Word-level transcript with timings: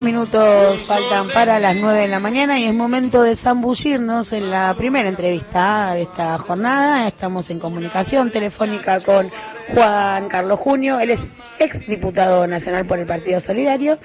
minutos 0.00 0.86
faltan 0.86 1.28
para 1.30 1.58
las 1.58 1.74
9 1.74 2.00
de 2.00 2.08
la 2.08 2.20
mañana 2.20 2.58
y 2.58 2.66
es 2.66 2.74
momento 2.74 3.22
de 3.22 3.34
zambullirnos 3.34 4.30
en 4.34 4.50
la 4.50 4.74
primera 4.76 5.08
entrevista 5.08 5.94
de 5.94 6.02
esta 6.02 6.36
jornada. 6.36 7.08
Estamos 7.08 7.48
en 7.48 7.58
comunicación 7.58 8.30
telefónica 8.30 9.00
con 9.00 9.30
Juan 9.72 10.28
Carlos 10.28 10.60
Junio, 10.60 11.00
él 11.00 11.12
es 11.12 11.20
ex 11.58 11.80
diputado 11.86 12.46
nacional 12.46 12.84
por 12.86 12.98
el 12.98 13.06
Partido 13.06 13.40
Solidario. 13.40 13.98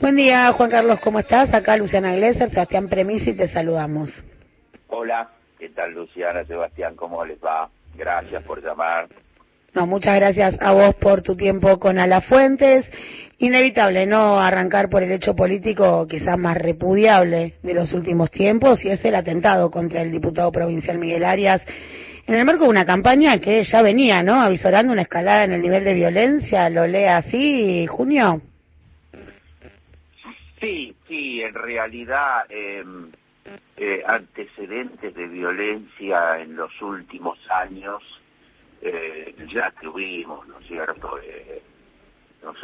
Buen 0.00 0.16
día, 0.16 0.50
Juan 0.52 0.68
Carlos, 0.68 0.98
¿cómo 1.00 1.20
estás? 1.20 1.54
Acá 1.54 1.76
Luciana 1.76 2.12
Glesser, 2.16 2.50
Sebastián 2.50 2.88
Premisi, 2.88 3.34
te 3.34 3.46
saludamos. 3.46 4.10
Hola, 4.88 5.30
¿qué 5.60 5.68
tal 5.68 5.92
Luciana, 5.92 6.44
Sebastián? 6.44 6.96
¿Cómo 6.96 7.24
les 7.24 7.38
va? 7.38 7.70
Gracias 7.94 8.42
por 8.42 8.60
llamar. 8.60 9.06
No, 9.74 9.88
muchas 9.88 10.14
gracias 10.14 10.56
a 10.60 10.72
vos 10.72 10.94
por 10.94 11.22
tu 11.22 11.36
tiempo 11.36 11.80
con 11.80 11.98
Alafuentes. 11.98 12.88
Inevitable, 13.38 14.06
¿no? 14.06 14.38
Arrancar 14.38 14.88
por 14.88 15.02
el 15.02 15.10
hecho 15.10 15.34
político 15.34 16.06
quizás 16.06 16.38
más 16.38 16.56
repudiable 16.56 17.54
de 17.60 17.74
los 17.74 17.92
últimos 17.92 18.30
tiempos 18.30 18.84
y 18.84 18.90
es 18.90 19.04
el 19.04 19.16
atentado 19.16 19.72
contra 19.72 20.02
el 20.02 20.12
diputado 20.12 20.52
provincial 20.52 20.98
Miguel 20.98 21.24
Arias 21.24 21.66
en 22.24 22.36
el 22.36 22.44
marco 22.44 22.64
de 22.64 22.70
una 22.70 22.86
campaña 22.86 23.40
que 23.40 23.64
ya 23.64 23.82
venía, 23.82 24.22
¿no? 24.22 24.40
Avisorando 24.40 24.92
una 24.92 25.02
escalada 25.02 25.42
en 25.42 25.54
el 25.54 25.62
nivel 25.62 25.82
de 25.82 25.94
violencia. 25.94 26.70
¿Lo 26.70 26.86
lee 26.86 27.06
así, 27.06 27.84
Junio? 27.88 28.40
Sí, 30.60 30.94
sí, 31.08 31.42
en 31.42 31.52
realidad 31.52 32.44
em, 32.48 33.10
eh, 33.76 34.02
antecedentes 34.06 35.12
de 35.12 35.26
violencia 35.26 36.40
en 36.40 36.54
los 36.54 36.70
últimos 36.80 37.38
años 37.50 38.00
eh, 38.86 39.34
ya 39.50 39.70
tuvimos, 39.80 40.46
¿no 40.46 40.58
es 40.58 40.66
cierto? 40.66 41.18
Eh, 41.22 41.62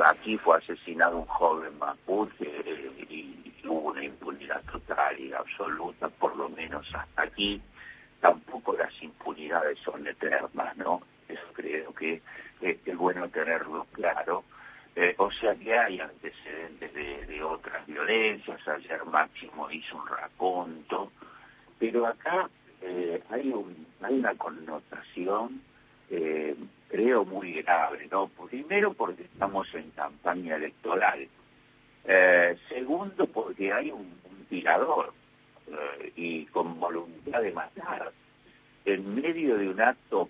aquí 0.05 0.37
fue 0.37 0.59
asesinado 0.59 1.17
un 1.17 1.27
joven 1.27 1.79
mapuche 1.79 2.45
eh, 2.45 3.07
y 3.09 3.55
hubo 3.67 3.89
una 3.91 4.05
impunidad 4.05 4.63
total 4.71 5.19
y 5.19 5.33
absoluta, 5.33 6.11
por 6.11 6.37
lo 6.37 6.51
menos 6.51 6.87
hasta 6.95 7.23
aquí. 7.23 7.63
Tampoco 8.21 8.77
las 8.77 8.93
impunidades 9.03 9.79
son 9.79 10.07
eternas, 10.07 10.77
¿no? 10.77 11.01
Eso 11.27 11.47
creo 11.55 11.95
que 11.95 12.21
es 12.61 12.97
bueno 12.99 13.27
tenerlo 13.31 13.87
claro. 13.93 14.45
o 15.17 15.31
sea 15.33 15.55
que 15.55 15.73
hay 15.73 16.01
antecedentes 16.01 16.93
de, 16.93 17.25
de, 17.25 17.43
otras 17.43 17.87
violencias. 17.87 18.61
Ayer 18.69 19.03
Máximo 19.07 19.71
hizo 19.71 19.97
un 19.97 20.07
raconto, 20.07 21.13
pero 21.79 22.07
acá 22.07 22.51
hay, 23.31 23.51
un, 23.51 23.87
hay 24.03 24.19
una 24.19 24.35
connotación 24.35 25.63
eh, 26.11 26.57
creo 26.89 27.25
muy 27.25 27.53
grave, 27.63 28.09
¿no? 28.11 28.29
Primero 28.49 28.93
porque 28.95 29.23
estamos 29.23 29.73
en 29.75 29.91
campaña 29.91 30.57
electoral. 30.57 31.29
Eh, 32.05 32.57
segundo 32.69 33.27
porque 33.27 33.73
hay 33.73 33.91
un, 33.91 34.19
tirador 34.49 35.13
eh, 35.69 36.13
y 36.17 36.47
con 36.47 36.81
voluntad 36.81 37.41
de 37.41 37.53
matar 37.53 38.11
en 38.85 39.15
medio 39.15 39.57
de 39.57 39.69
un 39.69 39.81
acto 39.81 40.29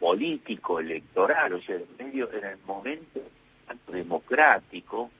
político 0.00 0.80
electoral, 0.80 1.52
o 1.52 1.62
sea, 1.62 1.76
en 1.76 1.86
medio 2.04 2.32
en 2.32 2.44
el 2.44 2.58
momento 2.66 3.20
democrático 3.86 5.10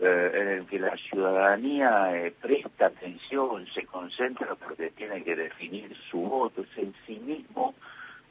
en 0.00 0.48
el 0.48 0.66
que 0.66 0.80
la 0.80 0.96
ciudadanía 0.96 2.32
presta 2.40 2.86
atención, 2.86 3.66
se 3.72 3.84
concentra 3.84 4.54
porque 4.56 4.90
tiene 4.90 5.22
que 5.22 5.36
definir 5.36 5.94
su 6.10 6.18
voto, 6.18 6.62
es 6.62 6.78
en 6.78 6.94
sí 7.06 7.20
mismo 7.20 7.74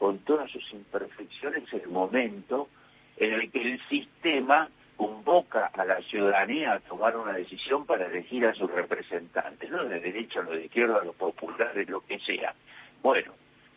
con 0.02 0.18
todas 0.18 0.50
sus 0.50 0.68
imperfecciones 0.74 1.72
el 1.74 1.88
momento 1.88 2.70
en 3.18 3.34
el 3.34 3.52
que 3.52 3.62
el 3.62 3.80
sistema 3.88 4.68
convoca 4.98 5.68
a 5.68 5.86
la 5.86 6.02
ciudadanía 6.02 6.74
a 6.74 6.80
tomar 6.80 7.16
una 7.16 7.34
decisión 7.34 7.86
para 7.86 8.08
elegir 8.08 8.48
a 8.48 8.54
sus 8.56 8.72
representantes, 8.72 9.70
no 9.70 9.86
de 9.86 10.00
derecha, 10.00 10.42
lo 10.42 10.54
de 10.54 10.66
izquierda, 10.66 11.04
los 11.04 11.14
populares, 11.14 11.88
lo 11.88 12.04
que 12.04 12.18
sea. 12.18 12.56
Bueno, 13.04 13.34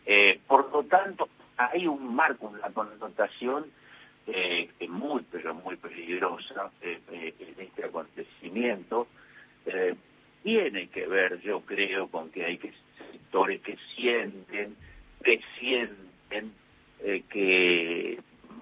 eh, 0.06 0.40
por 0.46 0.72
lo 0.72 0.84
tanto, 0.84 1.28
hay 1.58 1.86
un 1.86 2.14
marco, 2.14 2.46
una 2.46 2.70
connotación 2.70 3.66
eh, 4.26 4.70
muy, 4.88 5.26
pero 5.30 5.54
muy 5.54 5.76
peligrosa 5.76 6.70
eh, 6.80 7.00
eh, 7.12 7.34
en 7.38 7.66
este 7.66 7.84
acontecimiento. 7.84 9.08
tiene 10.42 10.88
que 10.88 11.06
ver, 11.06 11.42
yo 11.42 11.60
creo, 11.60 12.08
con 12.08 12.30
que 12.30 12.46
hay 12.46 12.58
sectores 13.12 13.60
que 13.60 13.76
sienten, 13.94 14.74
eh, 15.24 15.38
que 15.38 15.40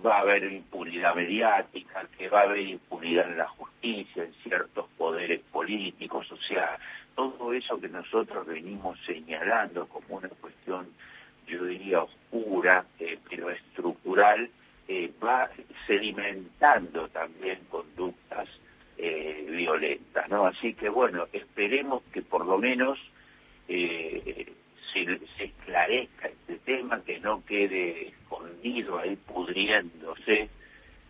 va 0.04 0.16
a 0.16 0.20
haber 0.20 0.44
impunidad 0.52 1.14
mediática, 1.14 2.06
que 2.16 2.28
va 2.28 2.40
a 2.40 2.44
haber 2.44 2.60
impunidad 2.60 3.30
en 3.30 3.38
la 3.38 3.48
justicia, 3.48 4.24
en 4.24 4.32
ciertos 4.42 4.86
poderes 4.96 5.40
políticos, 5.52 6.30
o 6.32 6.36
sea, 6.36 6.78
todo 7.14 7.52
eso 7.52 7.80
que 7.80 7.88
nosotros 7.88 8.46
venimos 8.46 8.98
señalando 9.06 9.86
como 9.86 10.16
una 10.16 10.28
cuestión, 10.28 10.88
yo 11.46 11.64
diría, 11.64 12.02
oscura, 12.02 12.84
eh, 12.98 13.18
pero 13.28 13.50
estructural, 13.50 14.48
eh, 14.88 15.12
va 15.22 15.48
sedimentando 15.86 17.08
también 17.08 17.60
conductas 17.70 18.48
violentas, 19.48 20.28
¿no? 20.28 20.46
Así 20.46 20.74
que 20.74 20.88
bueno, 20.88 21.26
esperemos 21.32 22.04
que 22.12 22.22
por 22.22 22.46
lo 22.46 22.56
menos 22.56 23.00
se, 24.92 25.44
esclarezca 25.44 26.28
este 26.28 26.56
tema, 26.58 27.02
que 27.04 27.20
no 27.20 27.44
quede 27.44 28.08
escondido 28.08 28.98
ahí 28.98 29.16
pudriéndose, 29.16 30.48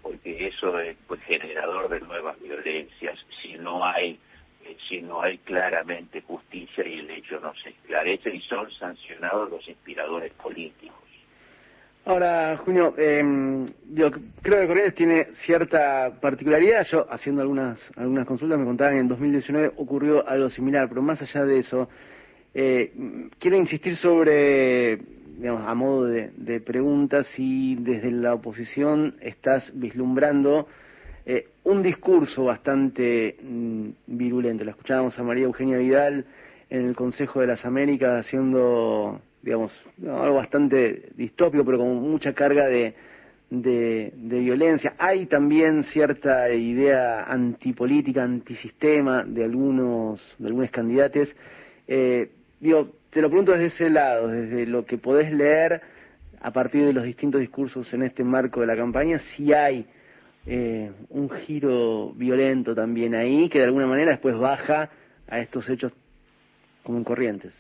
porque 0.02 0.48
eso 0.48 0.78
es 0.78 0.96
pues, 1.06 1.20
generador 1.22 1.88
de 1.88 2.00
nuevas 2.00 2.40
violencias, 2.40 3.18
si 3.40 3.54
no 3.54 3.84
hay 3.84 4.18
eh, 4.64 4.76
si 4.88 5.02
no 5.02 5.22
hay 5.22 5.38
claramente 5.38 6.20
justicia 6.20 6.86
y 6.86 7.00
el 7.00 7.10
hecho 7.10 7.40
no 7.40 7.52
se 7.54 7.70
esclarece 7.70 8.30
y 8.30 8.40
son 8.42 8.70
sancionados 8.72 9.50
los 9.50 9.68
inspiradores 9.68 10.32
políticos. 10.34 11.02
Ahora, 12.04 12.56
Junio, 12.56 12.94
eh, 12.98 13.22
yo 13.92 14.10
creo 14.10 14.60
que 14.60 14.66
Corrientes 14.66 14.94
tiene 14.94 15.26
cierta 15.34 16.12
particularidad. 16.20 16.84
Yo, 16.84 17.06
haciendo 17.08 17.42
algunas, 17.42 17.78
algunas 17.96 18.26
consultas, 18.26 18.58
me 18.58 18.64
contaban 18.64 18.94
que 18.94 19.00
en 19.00 19.08
2019 19.08 19.72
ocurrió 19.76 20.28
algo 20.28 20.50
similar, 20.50 20.88
pero 20.88 21.00
más 21.00 21.22
allá 21.22 21.44
de 21.44 21.60
eso, 21.60 21.88
eh, 22.54 22.92
quiero 23.38 23.56
insistir 23.56 23.96
sobre, 23.96 24.98
digamos, 25.38 25.62
a 25.66 25.74
modo 25.74 26.04
de, 26.04 26.60
pregunta, 26.60 27.22
si 27.24 27.76
desde 27.76 28.10
la 28.10 28.34
oposición 28.34 29.16
estás 29.20 29.72
vislumbrando 29.74 30.66
eh, 31.24 31.48
un 31.64 31.82
discurso 31.82 32.44
bastante 32.44 33.36
mm, 33.42 33.88
virulento. 34.06 34.64
La 34.64 34.72
escuchábamos 34.72 35.18
a 35.18 35.22
María 35.22 35.44
Eugenia 35.44 35.78
Vidal 35.78 36.26
en 36.68 36.86
el 36.86 36.94
Consejo 36.94 37.40
de 37.40 37.46
las 37.46 37.64
Américas 37.64 38.26
haciendo, 38.26 39.20
digamos, 39.42 39.72
algo 40.02 40.34
bastante 40.34 41.10
distópico, 41.16 41.64
pero 41.64 41.78
con 41.78 42.10
mucha 42.10 42.34
carga 42.34 42.66
de, 42.66 42.94
de, 43.48 44.40
violencia. 44.40 44.94
Hay 44.98 45.26
también 45.26 45.84
cierta 45.84 46.50
idea 46.50 47.24
antipolítica, 47.24 48.22
antisistema 48.22 49.22
de 49.24 49.44
algunos, 49.44 50.34
de 50.38 50.46
algunos 50.48 50.70
candidatos. 50.70 51.34
Eh, 51.86 52.30
digo, 52.62 52.92
te 53.10 53.20
lo 53.20 53.28
pregunto 53.28 53.52
desde 53.52 53.66
ese 53.66 53.90
lado, 53.90 54.28
desde 54.28 54.66
lo 54.66 54.86
que 54.86 54.96
podés 54.96 55.32
leer 55.32 55.82
a 56.40 56.52
partir 56.52 56.86
de 56.86 56.92
los 56.92 57.02
distintos 57.02 57.40
discursos 57.40 57.92
en 57.92 58.04
este 58.04 58.22
marco 58.22 58.60
de 58.60 58.68
la 58.68 58.76
campaña, 58.76 59.18
si 59.18 59.52
hay 59.52 59.84
eh, 60.46 60.92
un 61.10 61.28
giro 61.28 62.12
violento 62.14 62.74
también 62.74 63.16
ahí 63.16 63.48
que 63.48 63.58
de 63.58 63.64
alguna 63.64 63.86
manera 63.86 64.12
después 64.12 64.36
baja 64.38 64.90
a 65.28 65.40
estos 65.40 65.68
hechos 65.68 65.92
como 66.84 67.02
corrientes. 67.02 67.52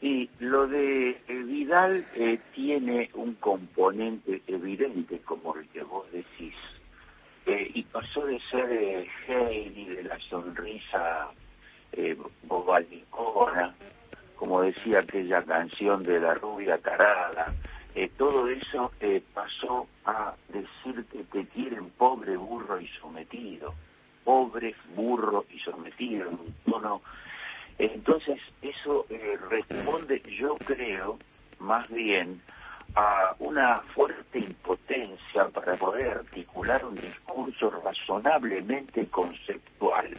Y 0.00 0.28
lo 0.40 0.66
de 0.66 1.16
Vidal 1.28 2.04
eh, 2.16 2.40
tiene 2.54 3.08
un 3.14 3.34
componente 3.34 4.42
evidente 4.48 5.20
como 5.20 5.56
el 5.56 5.68
que 5.68 5.82
vos 5.84 6.10
decís, 6.10 6.54
eh, 7.46 7.70
y 7.72 7.84
pasó 7.84 8.26
de 8.26 8.40
ser 8.50 9.06
Heidi 9.28 9.84
de 9.86 10.02
la 10.02 10.18
sonrisa 10.28 11.30
eh, 11.92 12.16
bobalicona, 12.42 13.74
como 14.36 14.62
decía 14.62 15.00
aquella 15.00 15.42
canción 15.42 16.04
de 16.04 16.20
la 16.20 16.34
rubia 16.34 16.78
tarada, 16.78 17.54
eh, 17.94 18.10
todo 18.18 18.46
eso 18.48 18.92
eh, 19.00 19.22
pasó 19.32 19.86
a 20.04 20.34
decir 20.48 21.06
que 21.06 21.24
te 21.24 21.46
quieren 21.46 21.90
pobre, 21.90 22.36
burro 22.36 22.78
y 22.78 22.86
sometido, 23.00 23.74
pobre, 24.22 24.74
burro 24.94 25.46
y 25.50 25.58
sometido, 25.60 26.28
en 26.28 26.34
un 26.34 26.54
tono. 26.70 27.00
Entonces, 27.78 28.38
eso 28.60 29.06
eh, 29.08 29.38
responde, 29.48 30.22
yo 30.38 30.58
creo, 30.58 31.18
más 31.58 31.88
bien 31.88 32.42
a 32.94 33.34
una 33.38 33.80
fuerte 33.94 34.40
impotencia 34.40 35.48
para 35.48 35.76
poder 35.76 36.18
articular 36.18 36.84
un 36.84 36.98
discurso 36.98 37.70
razonablemente 37.82 39.06
conceptual 39.08 40.18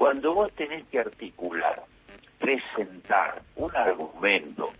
cuando 0.00 0.32
vos 0.32 0.50
tenés 0.54 0.84
que 0.84 0.98
articular, 0.98 1.82
presentar 2.38 3.42
un 3.56 3.76
argumento 3.76 4.70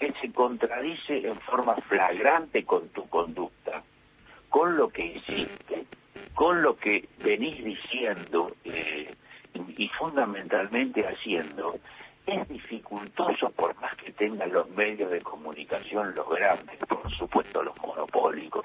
que 0.00 0.12
se 0.14 0.32
contradice 0.32 1.28
en 1.28 1.36
forma 1.42 1.76
flagrante 1.76 2.64
con 2.64 2.88
tu 2.88 3.08
conducta, 3.08 3.84
con 4.48 4.76
lo 4.76 4.88
que 4.88 5.06
hiciste, 5.06 5.86
con 6.34 6.60
lo 6.60 6.76
que 6.76 7.08
venís 7.18 7.64
diciendo 7.64 8.56
eh, 8.64 9.14
fundamentalmente 9.96 11.06
haciendo 11.06 11.78
es 12.26 12.48
dificultoso 12.48 13.50
por 13.50 13.80
más 13.80 13.94
que 13.94 14.10
tengan 14.10 14.52
los 14.52 14.68
medios 14.70 15.08
de 15.12 15.20
comunicación 15.20 16.16
los 16.16 16.28
grandes, 16.28 16.78
por 16.88 17.08
supuesto 17.12 17.62
los 17.62 17.80
monopólicos, 17.80 18.64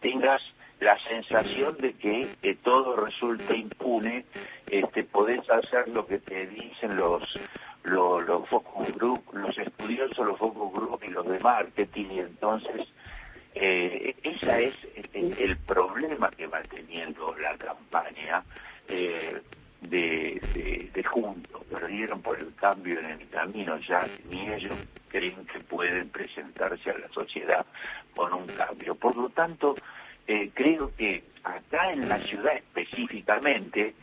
tengas 0.00 0.42
la 0.80 0.98
sensación 1.08 1.78
de 1.78 1.92
que 1.94 2.28
eh, 2.42 2.56
todo 2.62 2.96
resulta 2.96 3.54
impune, 3.54 4.24
este, 4.70 5.04
podés 5.04 5.48
hacer 5.50 5.88
lo 5.88 6.06
que 6.06 6.18
te 6.18 6.46
dicen 6.46 6.96
los 6.96 7.22
los, 7.82 8.22
los 8.26 8.46
focus 8.48 8.94
group, 8.94 9.24
los 9.32 9.56
estudiosos, 9.56 10.26
los 10.26 10.38
focus 10.38 10.72
group 10.74 11.00
y 11.02 11.08
los 11.08 11.26
de 11.26 11.40
marketing, 11.40 12.06
y 12.10 12.18
entonces 12.20 12.86
eh, 13.54 14.14
ese 14.22 14.68
es 14.68 14.74
el, 15.14 15.56
problema 15.56 16.30
que 16.30 16.46
va 16.46 16.62
teniendo 16.64 17.34
la 17.38 17.56
campaña 17.56 18.44
eh, 18.88 19.40
de, 19.80 20.42
de, 20.52 20.90
de 20.92 21.04
Juntos. 21.04 21.62
Perdieron 21.70 22.20
por 22.20 22.38
el 22.38 22.54
cambio 22.54 23.00
en 23.00 23.06
el 23.06 23.28
camino, 23.30 23.78
ya 23.78 24.08
ni 24.28 24.48
ellos 24.52 24.78
creen 25.08 25.46
que 25.46 25.60
pueden 25.60 26.08
presentarse 26.10 26.90
a 26.90 26.98
la 26.98 27.08
sociedad 27.08 27.66
con 28.14 28.32
un 28.32 28.50
cambio. 28.50 28.94
Por 28.94 29.16
lo 29.16 29.28
tanto, 29.30 29.74
eh, 30.26 30.50
creo 30.54 30.94
que 30.96 31.24
acá 31.42 31.92
en 31.92 32.08
la 32.08 32.20
ciudad 32.20 32.56
específicamente, 32.56 33.94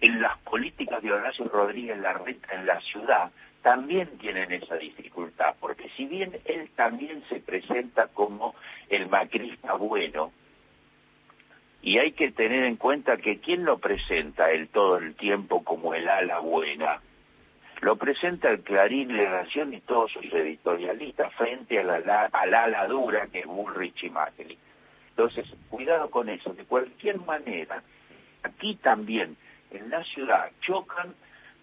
en 0.00 0.20
las 0.20 0.38
políticas 0.38 1.02
de 1.02 1.12
Horacio 1.12 1.46
Rodríguez 1.46 1.98
Larreta 1.98 2.54
en 2.54 2.66
la 2.66 2.80
ciudad, 2.80 3.30
también 3.62 4.18
tienen 4.18 4.52
esa 4.52 4.76
dificultad, 4.76 5.56
porque 5.58 5.88
si 5.96 6.06
bien 6.06 6.38
él 6.44 6.70
también 6.76 7.24
se 7.28 7.40
presenta 7.40 8.08
como 8.08 8.54
el 8.88 9.08
macrista 9.08 9.74
bueno, 9.74 10.32
y 11.82 11.98
hay 11.98 12.12
que 12.12 12.32
tener 12.32 12.64
en 12.64 12.76
cuenta 12.76 13.16
que 13.16 13.38
¿quién 13.38 13.64
lo 13.64 13.78
presenta 13.78 14.50
él 14.50 14.68
todo 14.68 14.98
el 14.98 15.14
tiempo 15.14 15.62
como 15.62 15.94
el 15.94 16.08
ala 16.08 16.40
buena? 16.40 17.00
Lo 17.80 17.96
presenta 17.96 18.50
el 18.50 18.62
Clarín, 18.62 19.16
La 19.16 19.42
Nación 19.42 19.72
y 19.74 19.80
todos 19.82 20.10
sus 20.10 20.24
editorialistas 20.32 21.32
frente 21.34 21.78
a 21.78 21.84
la, 21.84 22.28
al 22.32 22.54
ala 22.54 22.86
dura 22.86 23.28
que 23.28 23.40
es 23.40 23.46
Bullrich 23.46 24.02
y 24.02 24.10
Macri. 24.10 24.58
Entonces, 25.10 25.46
cuidado 25.70 26.10
con 26.10 26.28
eso. 26.28 26.52
De 26.54 26.64
cualquier 26.64 27.20
manera, 27.20 27.82
aquí 28.42 28.76
también, 28.82 29.36
en 29.70 29.90
la 29.90 30.02
ciudad, 30.04 30.50
chocan 30.60 31.14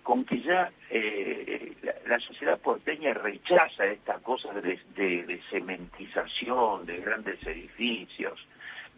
con 0.04 0.26
que 0.26 0.42
ya 0.42 0.70
eh, 0.90 1.74
la, 2.06 2.20
sociedad 2.20 2.60
porteña 2.60 3.14
rechaza 3.14 3.86
esta 3.86 4.20
cosa 4.20 4.54
de, 4.54 4.80
de, 4.96 5.42
cementización, 5.50 6.86
de 6.86 6.98
grandes 6.98 7.42
edificios, 7.48 8.38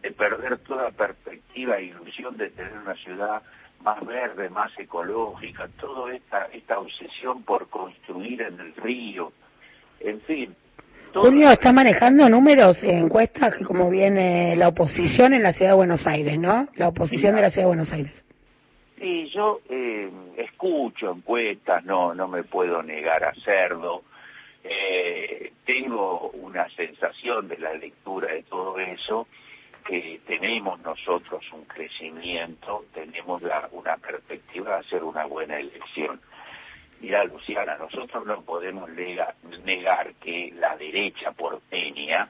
de 0.02 0.10
perder 0.10 0.58
toda 0.58 0.90
perspectiva 0.90 1.78
e 1.78 1.84
ilusión 1.84 2.36
de 2.36 2.50
tener 2.50 2.72
una 2.72 2.94
ciudad 2.96 3.42
más 3.82 4.04
verde, 4.04 4.50
más 4.50 4.76
ecológica, 4.78 5.68
toda 5.78 6.12
esta, 6.12 6.46
esta 6.46 6.78
obsesión 6.80 7.44
por 7.44 7.68
construir 7.68 8.42
en 8.42 8.58
el 8.58 8.74
río, 8.74 9.32
en 10.00 10.20
fin, 10.22 10.56
Julio 11.14 11.50
está 11.50 11.72
manejando 11.72 12.28
números, 12.28 12.82
encuestas, 12.82 13.54
como 13.66 13.88
viene 13.88 14.54
la 14.54 14.68
oposición 14.68 15.32
en 15.32 15.42
la 15.42 15.52
ciudad 15.52 15.70
de 15.70 15.76
Buenos 15.76 16.06
Aires, 16.06 16.38
¿no? 16.38 16.68
La 16.74 16.88
oposición 16.88 17.34
de 17.36 17.40
la 17.40 17.50
ciudad 17.50 17.64
de 17.64 17.68
Buenos 17.68 17.92
Aires. 17.92 18.25
Sí, 18.98 19.28
yo 19.28 19.60
eh, 19.68 20.10
escucho 20.38 21.10
encuestas, 21.10 21.84
no, 21.84 22.14
no 22.14 22.28
me 22.28 22.44
puedo 22.44 22.82
negar 22.82 23.24
a 23.24 23.30
hacerlo. 23.30 24.04
Eh, 24.64 25.52
tengo 25.66 26.30
una 26.30 26.68
sensación 26.70 27.46
de 27.46 27.58
la 27.58 27.74
lectura 27.74 28.32
de 28.32 28.42
todo 28.44 28.78
eso, 28.78 29.28
que 29.86 30.20
tenemos 30.26 30.80
nosotros 30.80 31.44
un 31.52 31.64
crecimiento, 31.66 32.86
tenemos 32.92 33.42
la, 33.42 33.68
una 33.72 33.96
perspectiva 33.98 34.72
de 34.72 34.80
hacer 34.80 35.04
una 35.04 35.26
buena 35.26 35.58
elección. 35.60 36.20
Mira, 37.00 37.22
Luciana, 37.24 37.76
nosotros 37.76 38.24
no 38.26 38.40
podemos 38.40 38.88
negar, 38.90 40.14
que 40.14 40.52
la 40.58 40.76
derecha 40.76 41.32
porteña, 41.32 42.28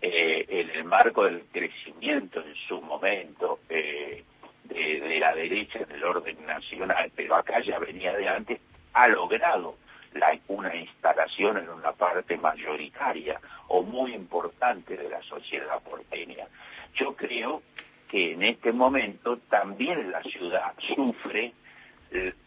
eh, 0.00 0.46
en 0.48 0.70
el 0.70 0.84
marco 0.84 1.24
del 1.24 1.44
crecimiento 1.52 2.40
en 2.40 2.54
su 2.54 2.80
momento 2.80 3.60
eh, 3.68 4.24
de, 4.78 5.18
la 5.20 5.34
derecha 5.34 5.80
en 5.80 5.90
el 5.92 6.04
orden 6.04 6.46
nacional, 6.46 7.10
pero 7.14 7.36
acá 7.36 7.60
ya 7.60 7.78
venía 7.78 8.14
de 8.14 8.28
antes, 8.28 8.60
ha 8.92 9.08
logrado 9.08 9.76
la, 10.14 10.38
una 10.48 10.74
instalación 10.74 11.58
en 11.58 11.68
una 11.68 11.92
parte 11.92 12.36
mayoritaria 12.36 13.40
o 13.68 13.82
muy 13.82 14.14
importante 14.14 14.96
de 14.96 15.08
la 15.08 15.22
sociedad 15.22 15.82
porteña. 15.82 16.46
Yo 16.94 17.14
creo 17.14 17.62
que 18.08 18.32
en 18.32 18.42
este 18.42 18.72
momento 18.72 19.38
también 19.50 20.10
la 20.10 20.22
ciudad 20.22 20.72
sufre 20.94 21.52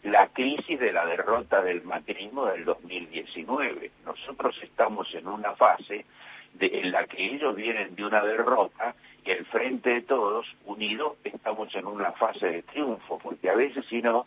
la 0.02 0.28
crisis 0.28 0.78
de 0.80 0.92
la 0.92 1.06
derrota 1.06 1.62
del 1.62 1.82
macrismo 1.82 2.46
del 2.46 2.64
2019. 2.64 3.92
Nosotros 4.04 4.56
estamos 4.62 5.12
en 5.14 5.28
una 5.28 5.54
fase 5.54 6.04
de, 6.54 6.66
en 6.80 6.92
la 6.92 7.06
que 7.06 7.34
ellos 7.34 7.54
vienen 7.54 7.94
de 7.94 8.04
una 8.04 8.22
derrota 8.22 8.94
y 9.24 9.30
el 9.30 9.44
frente 9.46 9.90
de 9.90 10.02
todos, 10.02 10.46
unidos, 10.64 11.16
estamos 11.24 11.74
en 11.74 11.86
una 11.86 12.12
fase 12.12 12.46
de 12.46 12.62
triunfo, 12.62 13.18
porque 13.18 13.48
a 13.48 13.54
veces 13.54 13.84
si 13.88 14.02
no, 14.02 14.26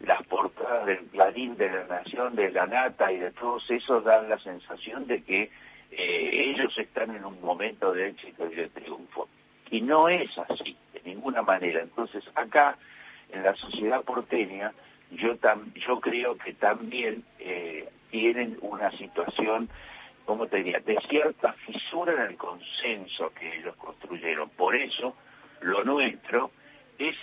las 0.00 0.24
portadas 0.26 0.86
del 0.86 1.04
Clarín, 1.06 1.56
de 1.56 1.70
la 1.70 1.84
Nación, 1.84 2.36
de 2.36 2.50
la 2.50 2.66
Nata 2.66 3.10
y 3.12 3.18
de 3.18 3.32
todos 3.32 3.68
esos 3.70 4.04
dan 4.04 4.28
la 4.28 4.38
sensación 4.38 5.06
de 5.06 5.22
que 5.22 5.50
eh, 5.90 6.52
ellos 6.54 6.76
están 6.78 7.14
en 7.14 7.24
un 7.24 7.40
momento 7.40 7.92
de 7.92 8.08
éxito 8.08 8.46
y 8.50 8.54
de 8.54 8.68
triunfo. 8.68 9.28
Y 9.70 9.80
no 9.80 10.08
es 10.08 10.30
así, 10.38 10.76
de 10.92 11.00
ninguna 11.04 11.42
manera. 11.42 11.80
Entonces 11.82 12.24
acá 12.34 12.76
en 13.32 13.42
la 13.42 13.54
sociedad 13.54 14.02
porteña, 14.02 14.72
yo, 15.10 15.36
tam, 15.36 15.72
yo 15.74 16.00
creo 16.00 16.36
que 16.36 16.52
también 16.54 17.24
eh, 17.38 17.88
tienen 18.10 18.58
una 18.60 18.90
situación, 18.92 19.68
como 20.26 20.46
te 20.48 20.58
diría, 20.58 20.80
de 20.80 20.98
cierta 21.08 21.52
fisura 21.52 22.12
en 22.12 22.32
el 22.32 22.36
consenso 22.36 23.32
que 23.32 23.58
ellos 23.58 23.76
construyeron. 23.76 24.50
Por 24.50 24.74
eso, 24.74 25.16
lo 25.62 25.84
nuestro 25.84 26.50
es 26.98 27.16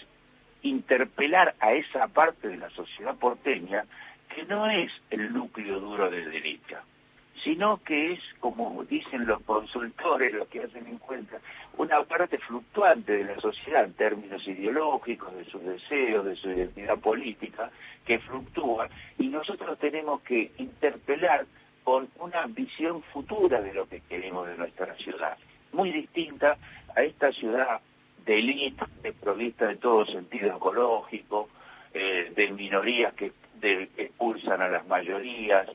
interpelar 0.64 1.54
a 1.60 1.74
esa 1.74 2.08
parte 2.08 2.48
de 2.48 2.58
la 2.58 2.70
sociedad 2.70 3.16
porteña 3.16 3.84
que 4.34 4.46
no 4.46 4.68
es 4.70 4.92
el 5.12 5.32
núcleo 5.32 5.80
duro 5.80 6.10
de 6.10 6.26
derecha, 6.26 6.82
sino 7.44 7.84
que 7.84 8.14
es, 8.14 8.20
como 8.40 8.84
dicen 8.86 9.28
los 9.28 9.42
consultores, 9.44 10.34
los 10.34 10.48
que 10.48 10.64
hacen 10.64 10.88
en 10.88 10.98
cuenta, 10.98 11.40
una 11.78 12.02
parte 12.04 12.38
fluctuante 12.40 13.12
de 13.12 13.26
la 13.26 13.40
sociedad 13.40 13.84
en 13.84 13.94
términos 13.94 14.48
ideológicos, 14.48 15.36
de 15.36 15.46
sus 15.46 15.62
deseos, 15.64 16.26
de 16.26 16.36
su 16.36 16.50
identidad 16.50 16.98
política, 16.98 17.70
que 18.06 18.20
fluctúa, 18.20 18.88
y 19.20 19.27
nosotros 19.27 19.77
tenemos 19.77 20.22
que 20.22 20.51
interpelar 20.58 21.46
con 21.84 22.10
una 22.20 22.46
visión 22.48 23.02
futura 23.13 23.62
de 23.62 23.74
lo 23.74 23.88
que 23.88 24.02
queremos 24.02 24.48
de 24.48 24.58
nuestra 24.58 24.96
ciudad, 24.96 25.38
muy 25.72 25.92
distinta 25.92 26.58
a 26.96 27.04
esta 27.04 27.32
ciudad 27.32 27.82
de 28.25 28.40
élite, 28.40 28.86
de 29.02 29.12
provista 29.13 29.68
de 29.68 29.75
todo 29.75 30.06
sentido 30.06 30.56
ecológico, 30.56 31.50
eh, 31.94 32.32
de 32.36 32.52
minorías 32.52 33.13
que, 33.13 33.32
que 33.62 33.90
expulsan 33.98 34.62
a 34.62 34.70
las 34.70 34.88
mayorías, 34.88 35.68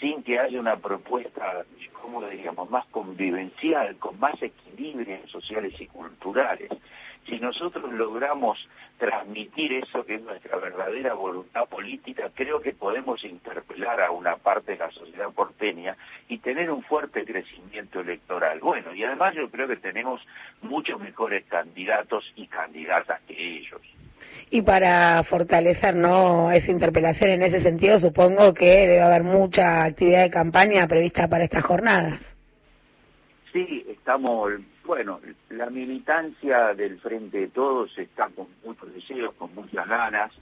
sin 0.00 0.22
que 0.22 0.38
haya 0.38 0.58
una 0.58 0.76
propuesta, 0.76 1.64
¿cómo 1.92 2.22
diríamos?, 2.22 2.70
más 2.70 2.86
convivencial, 2.86 3.96
con 3.96 4.18
más 4.18 4.34
equilibrios 4.42 5.30
sociales 5.30 5.72
y 5.80 5.86
culturales. 5.86 6.70
Si 7.26 7.38
nosotros 7.38 7.90
logramos 7.92 8.58
transmitir 8.98 9.72
eso 9.72 10.04
que 10.04 10.16
es 10.16 10.22
nuestra 10.22 10.56
verdadera 10.58 11.14
voluntad 11.14 11.66
política, 11.68 12.30
creo 12.34 12.60
que 12.60 12.72
podemos 12.72 13.24
interpelar 13.24 14.00
a 14.02 14.10
una 14.10 14.36
parte 14.36 14.72
de 14.72 14.78
la 14.78 14.90
sociedad 14.90 15.30
porteña 15.32 15.96
y 16.28 16.38
tener 16.38 16.70
un 16.70 16.82
fuerte 16.82 17.24
crecimiento 17.24 18.00
electoral. 18.00 18.60
Bueno, 18.60 18.94
y 18.94 19.04
además 19.04 19.34
yo 19.34 19.50
creo 19.50 19.66
que 19.68 19.76
tenemos 19.76 20.20
muchos 20.62 21.00
mejores 21.00 21.44
candidatos 21.46 22.24
y 22.36 22.46
candidatas 22.46 23.20
que 23.22 23.58
ellos. 23.58 23.80
Y 24.50 24.62
para 24.62 25.22
fortalecer 25.24 25.96
¿no? 25.96 26.50
esa 26.50 26.70
interpelación 26.70 27.30
en 27.30 27.42
ese 27.42 27.60
sentido, 27.60 27.98
supongo 27.98 28.54
que 28.54 28.66
debe 28.66 29.00
haber 29.00 29.24
mucha 29.24 29.84
actividad 29.84 30.22
de 30.22 30.30
campaña 30.30 30.86
prevista 30.86 31.28
para 31.28 31.44
estas 31.44 31.64
jornadas. 31.64 32.33
Sí, 33.54 33.86
estamos, 33.88 34.50
bueno, 34.84 35.20
la 35.50 35.70
militancia 35.70 36.74
del 36.74 36.98
Frente 36.98 37.38
de 37.38 37.48
Todos 37.50 37.96
está 37.96 38.28
con 38.30 38.48
muchos 38.64 38.92
deseos, 38.92 39.32
con 39.34 39.54
muchas 39.54 39.86
ganas. 39.86 40.32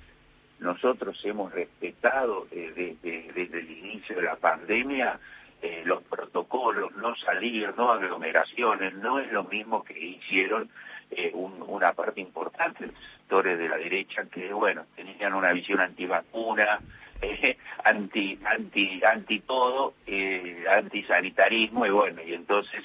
Nosotros 0.60 1.20
hemos 1.24 1.52
respetado 1.52 2.46
eh, 2.50 2.96
desde, 3.04 3.58
el 3.58 3.70
inicio 3.70 4.16
de 4.16 4.22
la 4.22 4.36
pandemia 4.36 5.20
eh, 5.60 5.82
los 5.84 6.02
protocolos, 6.04 6.96
no 6.96 7.14
salir, 7.16 7.74
no 7.76 7.92
aglomeraciones, 7.92 8.94
no 8.94 9.18
es 9.18 9.30
lo 9.30 9.44
mismo 9.44 9.84
que 9.84 9.92
hicieron 10.02 10.70
eh, 11.10 11.32
una 11.34 11.92
parte 11.92 12.22
importante 12.22 12.86
de 12.86 12.92
los 12.92 13.02
sectores 13.18 13.58
de 13.58 13.68
la 13.68 13.76
derecha 13.76 14.24
que, 14.24 14.54
bueno, 14.54 14.86
tenían 14.96 15.34
una 15.34 15.52
visión 15.52 15.80
antivacuna, 15.80 16.80
eh, 17.22 17.56
anti, 17.84 18.38
anti, 18.44 19.00
anti 19.04 19.40
todo, 19.40 19.94
eh, 20.06 20.64
antisanitarismo, 20.70 21.86
y 21.86 21.90
bueno, 21.90 22.22
y 22.22 22.34
entonces, 22.34 22.82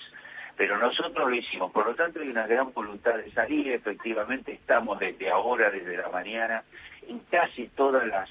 pero 0.56 0.77
nosotros 0.77 1.29
lo 1.29 1.36
hicimos, 1.36 1.72
por 1.72 1.86
lo 1.86 1.96
tanto 1.96 2.20
hay 2.20 2.29
una 2.29 2.48
gran 2.48 2.72
voluntad 2.74 3.15
de 3.15 3.32
salir, 3.32 3.72
efectivamente 3.72 4.53
estamos 4.53 5.00
desde 5.00 5.29
ahora, 5.29 5.70
desde 5.70 5.98
la 5.98 6.10
mañana, 6.10 6.63
en 7.08 7.20
casi 7.29 7.67
todas 7.70 8.08
las 8.08 8.29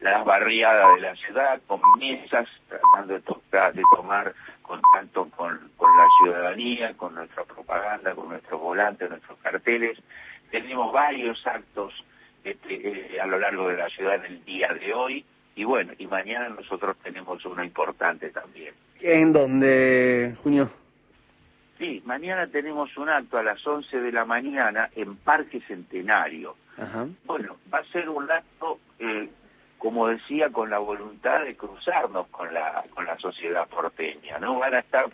las 0.00 0.22
barriadas 0.24 0.96
de 0.96 1.00
la 1.00 1.16
ciudad, 1.16 1.60
con 1.66 1.80
mesas, 1.98 2.46
tratando 2.68 3.14
de, 3.14 3.20
tocar, 3.20 3.72
de 3.72 3.82
tomar 3.96 4.34
contacto 4.60 5.30
con, 5.30 5.70
con 5.78 5.96
la 5.96 6.06
ciudadanía, 6.18 6.94
con 6.94 7.14
nuestra 7.14 7.44
propaganda, 7.44 8.14
con 8.14 8.28
nuestros 8.28 8.60
volantes, 8.60 9.08
nuestros 9.08 9.38
carteles. 9.38 9.98
Tenemos 10.50 10.92
varios 10.92 11.46
actos 11.46 11.94
este, 12.44 13.14
eh, 13.14 13.20
a 13.20 13.26
lo 13.26 13.38
largo 13.38 13.68
de 13.68 13.78
la 13.78 13.88
ciudad 13.88 14.16
en 14.16 14.26
el 14.26 14.44
día 14.44 14.68
de 14.74 14.92
hoy. 14.92 15.24
Y 15.56 15.64
bueno, 15.64 15.92
y 15.98 16.06
mañana 16.06 16.48
nosotros 16.48 16.96
tenemos 17.02 17.44
uno 17.44 17.62
importante 17.62 18.30
también. 18.30 18.74
¿En 19.00 19.32
dónde, 19.32 20.34
Junio? 20.42 20.70
Sí, 21.78 22.02
mañana 22.04 22.46
tenemos 22.46 22.96
un 22.96 23.08
acto 23.08 23.38
a 23.38 23.42
las 23.42 23.64
11 23.66 24.00
de 24.00 24.12
la 24.12 24.24
mañana 24.24 24.90
en 24.94 25.16
Parque 25.16 25.60
Centenario. 25.66 26.56
Bueno, 27.24 27.56
va 27.72 27.78
a 27.78 27.84
ser 27.84 28.08
un 28.08 28.30
acto, 28.30 28.78
eh, 28.98 29.28
como 29.78 30.08
decía, 30.08 30.50
con 30.50 30.70
la 30.70 30.78
voluntad 30.78 31.44
de 31.44 31.56
cruzarnos 31.56 32.26
con 32.28 32.52
la, 32.52 32.84
con 32.94 33.04
la 33.04 33.16
sociedad 33.18 33.68
porteña, 33.68 34.38
¿no? 34.38 34.58
Van 34.58 34.74
a 34.74 34.80
estar 34.80 35.06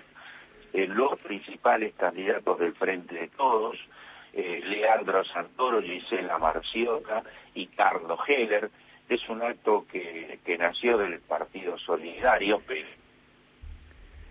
eh, 0.72 0.86
los 0.86 1.18
principales 1.20 1.94
candidatos 1.94 2.58
del 2.58 2.74
Frente 2.74 3.14
de 3.14 3.28
Todos, 3.28 3.76
eh, 4.32 4.62
Leandro 4.64 5.24
Santoro, 5.24 5.82
Gisela 5.82 6.38
Marciota 6.38 7.22
y 7.54 7.66
Carlos 7.66 8.20
Heller. 8.26 8.70
Es 9.10 9.28
un 9.28 9.42
acto 9.42 9.84
que, 9.90 10.56
nació 10.56 10.96
del 10.96 11.18
Partido 11.18 11.76
Solidario, 11.78 12.62
pero 12.64 12.88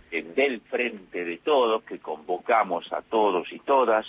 del 0.09 0.61
Frente 0.61 1.25
de 1.25 1.37
Todos, 1.39 1.83
que 1.83 1.99
convocamos 1.99 2.91
a 2.93 3.01
todos 3.01 3.51
y 3.51 3.59
todas. 3.59 4.05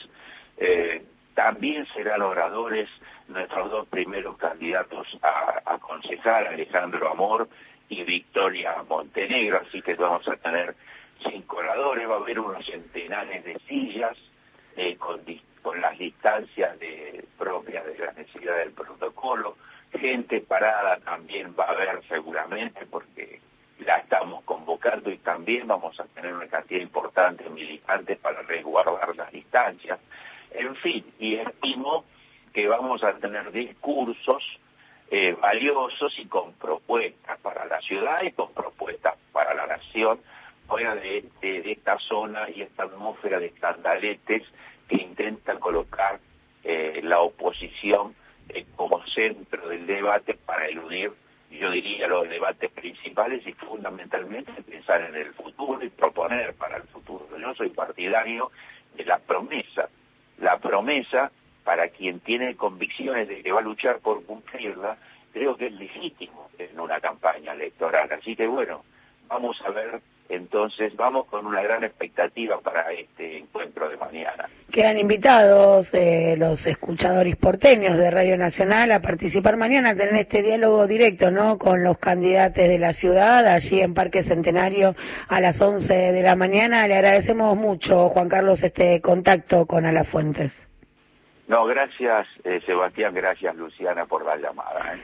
Eh, 0.56 1.02
también 1.34 1.86
serán 1.86 2.22
oradores 2.22 2.88
nuestros 3.26 3.68
dos 3.68 3.88
primeros 3.88 4.36
candidatos 4.36 5.08
a, 5.22 5.60
a 5.74 5.78
concejal, 5.78 6.46
Alejandro 6.46 7.10
Amor 7.10 7.48
y 7.88 8.04
Victoria 8.04 8.76
Montenegro, 8.88 9.62
así 9.66 9.82
que 9.82 9.94
vamos 9.94 10.26
a 10.28 10.36
tener 10.36 10.76
cinco 11.28 11.56
oradores, 11.56 12.08
va 12.08 12.14
a 12.14 12.18
haber 12.18 12.38
unos 12.38 12.64
centenares 12.64 13.44
de 13.44 13.58
sillas 13.66 14.16
eh, 14.76 14.96
con, 14.96 15.20
con 15.62 15.80
las 15.80 15.98
distancias 15.98 16.78
de, 16.78 17.24
propias 17.36 17.84
de 17.86 17.98
la 17.98 18.12
necesidad 18.12 18.56
del 18.58 18.70
protocolo, 18.70 19.56
gente 19.92 20.40
parada 20.40 20.98
también 21.00 21.54
va 21.58 21.64
a 21.64 21.70
haber 21.70 22.02
seguramente 22.08 22.86
porque 22.86 23.40
la 23.80 23.96
estamos 23.96 24.44
convocando 24.44 25.10
y 25.10 25.18
también 25.18 25.66
vamos 25.66 25.98
a 25.98 26.04
tener 26.04 26.34
una 26.34 26.46
cantidad 26.48 26.80
importante 26.80 27.44
de 27.44 27.50
militantes 27.50 28.18
para 28.18 28.42
resguardar 28.42 29.16
las 29.16 29.32
distancias. 29.32 29.98
En 30.52 30.74
fin, 30.76 31.04
y 31.18 31.36
estimo 31.36 32.04
que 32.52 32.66
vamos 32.68 33.02
a 33.02 33.14
tener 33.14 33.50
discursos 33.52 34.42
eh, 35.10 35.36
valiosos 35.40 36.16
y 36.18 36.26
con 36.26 36.52
propuestas 36.54 37.38
para 37.40 37.64
la 37.64 37.80
ciudad 37.80 38.22
y 38.22 38.32
con 38.32 38.52
propuestas 38.52 39.14
para 39.32 39.54
la 39.54 39.66
nación 39.66 40.20
fuera 40.68 40.94
de, 40.94 41.24
de, 41.40 41.72
esta 41.72 41.98
zona 41.98 42.48
y 42.50 42.62
esta 42.62 42.84
atmósfera 42.84 43.40
de 43.40 43.46
escandaletes 43.46 44.44
que 44.88 44.96
intentan 44.96 45.58
colocar 45.58 46.20
eh, 46.62 47.00
la 47.02 47.20
oposición 47.20 48.14
eh, 48.50 48.66
debate 49.94 50.34
para 50.34 50.66
eludir 50.66 51.12
yo 51.50 51.70
diría, 51.70 52.06
los 52.06 52.28
debates 52.28 52.70
principales 52.70 53.44
y 53.46 53.52
fundamentalmente 53.52 54.52
pensar 54.62 55.02
en 55.02 55.16
el 55.16 55.34
futuro 55.34 55.84
y 55.84 55.88
proponer 55.88 56.54
para 56.54 56.76
el 56.76 56.84
futuro. 56.84 57.26
Yo 57.38 57.54
soy 57.54 57.70
partidario 57.70 58.50
de 58.94 59.04
la 59.04 59.18
promesa, 59.18 59.88
la 60.38 60.58
promesa 60.58 61.30
para 61.64 61.88
quien 61.88 62.20
tiene 62.20 62.56
convicciones 62.56 63.28
de 63.28 63.42
que 63.42 63.52
va 63.52 63.60
a 63.60 63.62
luchar 63.62 63.98
por 63.98 64.24
cumplirla, 64.24 64.96
creo 65.32 65.56
que 65.56 65.66
es 65.66 65.72
legítimo 65.72 66.50
en 66.58 66.78
una 66.78 67.00
campaña 67.00 67.52
electoral. 67.52 68.10
Así 68.12 68.36
que 68.36 68.46
bueno, 68.46 68.84
vamos 69.28 69.60
a 69.64 69.70
ver 69.70 70.00
entonces 70.30 70.94
vamos 70.96 71.26
con 71.26 71.44
una 71.44 71.60
gran 71.60 71.82
expectativa 71.82 72.58
para 72.60 72.92
este 72.92 73.38
encuentro 73.38 73.88
de 73.88 73.96
mañana. 73.96 74.48
Quedan 74.72 74.98
invitados 74.98 75.92
eh, 75.92 76.36
los 76.38 76.64
escuchadores 76.66 77.34
porteños 77.34 77.96
de 77.96 78.10
Radio 78.10 78.38
Nacional 78.38 78.92
a 78.92 79.02
participar 79.02 79.56
mañana, 79.56 79.90
a 79.90 79.94
tener 79.96 80.14
este 80.14 80.42
diálogo 80.42 80.86
directo 80.86 81.32
¿no? 81.32 81.58
con 81.58 81.82
los 81.82 81.98
candidatos 81.98 82.68
de 82.68 82.78
la 82.78 82.92
ciudad, 82.92 83.44
allí 83.46 83.80
en 83.80 83.92
Parque 83.92 84.22
Centenario 84.22 84.94
a 85.28 85.40
las 85.40 85.60
11 85.60 85.92
de 85.92 86.22
la 86.22 86.36
mañana. 86.36 86.86
Le 86.86 86.94
agradecemos 86.94 87.56
mucho, 87.56 88.08
Juan 88.10 88.28
Carlos, 88.28 88.62
este 88.62 89.00
contacto 89.00 89.66
con 89.66 89.84
Alafuentes. 89.84 90.52
No, 91.48 91.66
gracias, 91.66 92.28
eh, 92.44 92.60
Sebastián, 92.64 93.12
gracias, 93.12 93.56
Luciana, 93.56 94.06
por 94.06 94.24
la 94.24 94.36
llamada. 94.36 94.94
¿eh? 94.94 95.00